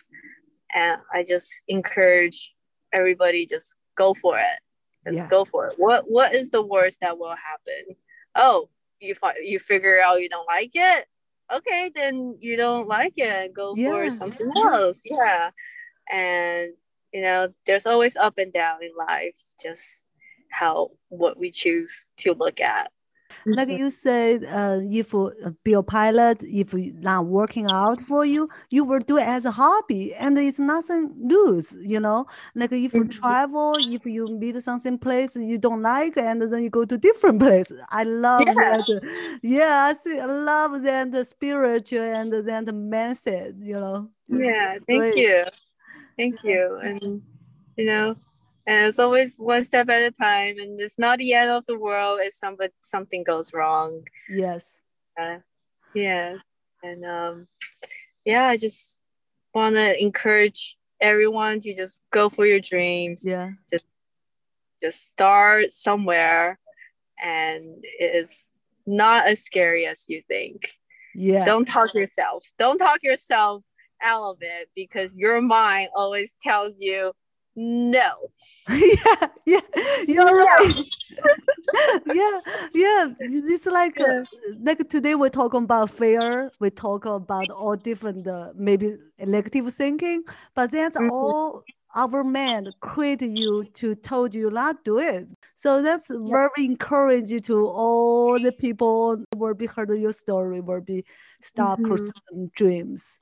[0.75, 2.55] And i just encourage
[2.93, 4.61] everybody just go for it
[5.07, 5.29] just Yeah.
[5.29, 5.75] go for it.
[5.79, 7.97] What what is the worst that will happen?
[8.35, 8.69] Oh
[9.01, 11.07] you fi- you figure out you don't like it?
[11.53, 13.91] Okay then you don't like it and go Yeah.
[13.91, 15.03] for something else.
[15.05, 15.51] Yeah.
[16.11, 16.73] And
[17.13, 19.39] you know there's always up and down in life.
[19.63, 20.07] Just
[20.51, 22.91] how what we choose to look at
[23.47, 25.31] Like you said, uh, if uh,
[25.65, 29.51] be a pilot, if not working out for you, you will do it as a
[29.53, 31.77] hobby, and it's nothing lose.
[31.81, 33.11] You know, like if you Mhm.
[33.11, 37.41] travel, if you meet something place you don't like, and then you go to different
[37.47, 37.73] place.
[37.91, 38.55] I love Yeah.
[38.55, 39.39] that.
[39.43, 40.19] Yeah, I see.
[40.19, 43.55] I love that the spiritual and then the mindset.
[43.63, 44.11] You know.
[44.29, 45.17] It's- yeah it's thank great.
[45.17, 45.45] you
[46.17, 47.23] thank you and
[47.77, 48.17] you know
[48.67, 51.79] and it's always one step at a time and it's not the end of the
[51.79, 54.81] world if somebody something goes wrong Yes.
[55.21, 55.39] uh,
[55.95, 56.43] yes
[56.83, 57.47] and um
[58.25, 58.97] yeah i just
[59.55, 63.51] want to encourage everyone to just go for your dreams Yeah.
[64.83, 66.59] just start somewhere
[67.23, 68.49] and it is
[68.87, 70.73] not as scary as you think
[71.15, 71.45] Yeah.
[71.45, 73.63] don't talk yourself don't talk yourself
[74.03, 77.13] out of it because your mind always tells you
[77.57, 78.13] no
[78.71, 79.61] yeah, yeah,
[80.07, 80.45] you're No.
[80.45, 80.77] right.
[82.07, 82.41] yeah,
[82.75, 83.07] yeah.
[83.21, 84.25] It's like uh,
[84.63, 86.53] like today we're talking about fear.
[86.61, 90.23] We talk about all different uh, maybe elective thinking,
[90.55, 91.11] but that's Mhm.
[91.11, 95.27] all our man create you to told you not do it.
[95.55, 101.05] So that's very encouraging to all the people will be heard your story, will be
[101.43, 101.89] start Mhm.
[101.89, 103.19] pursuing dreams.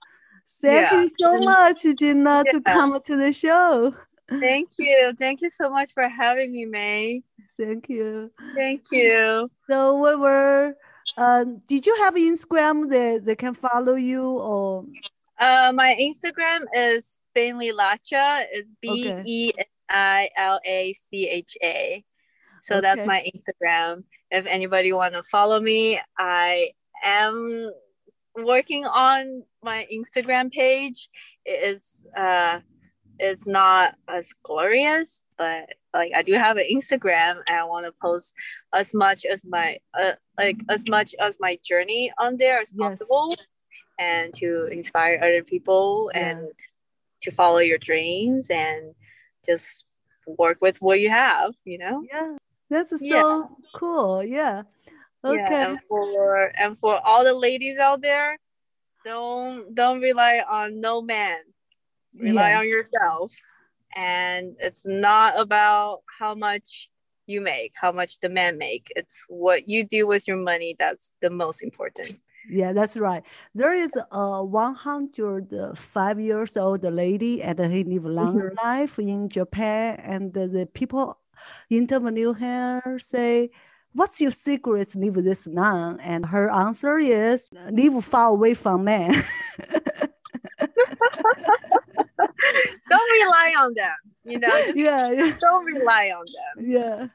[0.61, 1.03] Thank Yeah.
[1.03, 3.95] you so much, Gina, to come to the show.
[4.39, 5.13] Thank you.
[5.19, 7.23] Thank you so much for having me may.
[7.59, 8.31] Thank you.
[8.55, 9.51] thank you.
[9.69, 10.75] So we were.
[11.17, 14.85] Uh, did you have Instagram that they can follow you or?
[15.41, 18.45] uh my instagram is Benilacha.
[18.53, 22.05] Is B E N I L A C H A.
[22.63, 24.05] So that's my instagram.
[24.31, 26.71] If anybody want to follow me i
[27.03, 27.71] am
[28.37, 31.09] working on my instagram page.
[31.45, 32.61] It is uh
[33.21, 37.93] it's not as glorious but like i do have an instagram and i want to
[38.01, 38.35] post
[38.73, 42.99] as much as my uh, like as much as my journey on there as Yes.
[42.99, 43.35] possible
[43.99, 46.31] and to inspire other people Yeah.
[46.31, 46.39] and
[47.23, 48.95] to follow your dreams and
[49.45, 49.85] just
[50.27, 52.37] work with what you have you know Yeah,
[52.71, 53.43] that's so Yeah.
[53.75, 54.23] cool.
[54.25, 54.63] Yeah.
[55.23, 55.37] Okay.
[55.37, 58.39] Yeah, and for and for all the ladies out there,
[59.05, 61.41] don't don't rely on no man.
[62.19, 62.59] Rely Yeah.
[62.61, 63.35] on yourself.
[63.97, 66.91] And it's not about how much
[67.27, 68.89] you make, how much the man make.
[68.97, 72.19] It's what you do with your money that's the most important.
[72.49, 73.23] Yeah, that's right.
[73.55, 78.57] There is a 105 years old lady and he live long Mhm.
[78.63, 81.19] life in Japan and the, the people
[81.69, 83.51] interview her say,
[83.93, 86.01] what's your secret live this long?
[86.01, 89.15] And her answer is live far away from men.
[92.91, 93.95] Don't rely on them.
[94.25, 96.65] You know, yeah, yeah, don't rely on them.
[96.67, 97.07] yeah.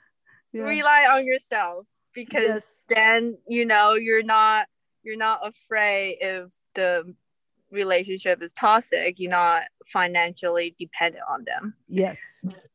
[0.53, 0.63] yeah.
[0.63, 2.73] Rely on yourself because Yes.
[2.89, 4.67] then you know you're not
[5.03, 7.13] you're not afraid if the
[7.71, 12.19] relationship is toxic you're not financially dependent on them Yes.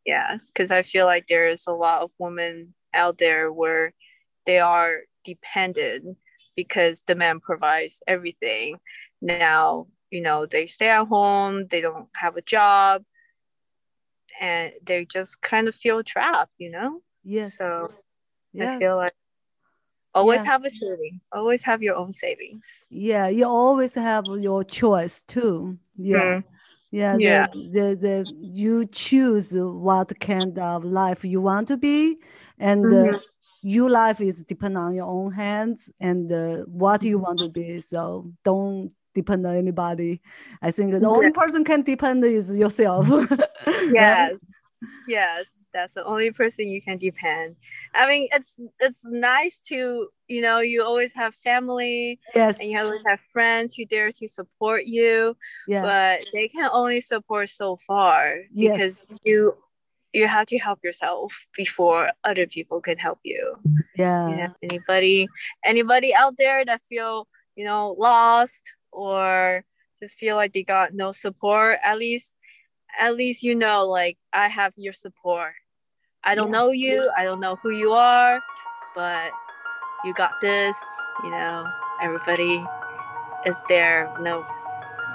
[0.04, 3.94] yes because i feel like there is a lot of women out there where
[4.46, 6.18] they are dependent
[6.56, 8.76] because the man provides everything
[9.22, 13.02] now you know they stay at home they don't have a job
[14.40, 17.56] and they just kind of feel trapped you know Yes.
[17.56, 17.88] so
[18.52, 18.76] yes.
[18.76, 19.12] I feel like
[20.14, 20.50] always Yeah.
[20.50, 21.20] have a saving.
[21.32, 22.86] Always have your own savings.
[22.90, 25.78] Yeah, you always have your choice too.
[25.96, 26.40] Yeah.
[26.40, 26.44] Mm.
[26.90, 27.46] Yeah, Yeah.
[27.52, 32.18] The, the, the, you choose what kind of life you want to be,
[32.58, 33.20] and uh, Mhm.
[33.62, 37.80] your life is depend on your own hands and uh, what you want to be.
[37.80, 40.20] So don't depend on anybody.
[40.62, 43.06] I think the only person can depend is yourself.
[43.92, 44.36] Yes.
[45.06, 47.56] yes that's the only person you can depend
[47.94, 52.78] i mean it's it's nice to you know you always have family yes and you
[52.78, 55.36] always have friends who dare to support you
[55.66, 59.18] yeah but they can only support so far because Yes.
[59.24, 59.54] you
[60.12, 63.56] you have to help yourself before other people can help you
[63.96, 65.28] yeah you know anybody
[65.64, 69.64] anybody out there that feel you know lost or
[69.98, 72.34] just feel like they got no support at least
[72.98, 75.52] at least you know like i have your support.
[76.24, 76.58] I don't Yeah.
[76.58, 78.40] know you i don't know who you are
[78.94, 79.30] but
[80.04, 80.76] you got this
[81.24, 81.66] you know
[82.02, 82.64] everybody
[83.46, 84.44] is there no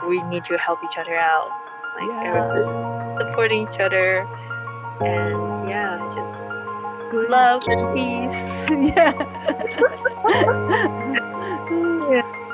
[0.08, 1.50] we need to help each other out.
[1.98, 3.18] Like Yeah.
[3.20, 4.28] supporting each other.
[5.02, 6.48] And yeah just
[7.30, 8.66] love and peace.
[8.96, 9.14] Yeah.
[11.68, 12.45] So-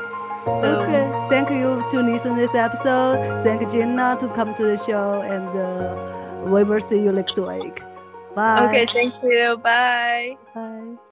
[0.48, 5.50] okay thank you to listen this episode thank Gina to come to the show and
[5.58, 7.82] uh, we will see you next week
[8.36, 9.58] bye Okay, thank you.
[9.58, 10.38] Bye.
[10.56, 11.11] bye